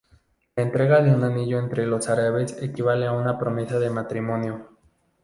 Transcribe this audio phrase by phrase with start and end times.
[0.55, 4.67] La entrega de un anillo entre los árabes equivale a una promesa de matrimonio.